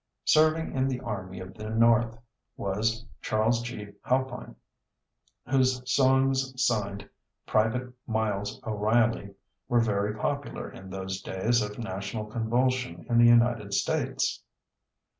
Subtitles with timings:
[0.25, 2.17] Serving in the army of the North
[2.57, 3.89] was Charles G.
[4.03, 4.55] Halpine,
[5.47, 7.07] whose songs signed
[7.45, 9.35] "Private Miles O'Reilly"
[9.69, 14.41] were very popular in those days of national convulsion in the United States.